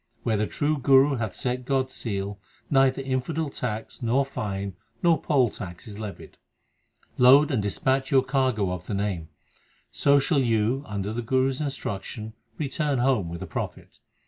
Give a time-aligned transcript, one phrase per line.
[0.23, 2.39] Where the true Guru hath set God s seal
[2.71, 6.37] Neither infidel tax, nor fine, nor poll tax is levied.
[7.19, 9.29] Load and dispatch your cargo of the Name,
[9.91, 13.99] So shall you, under the Guru s instruction, return home with a profit.